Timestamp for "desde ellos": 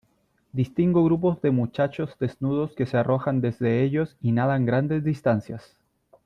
3.39-4.17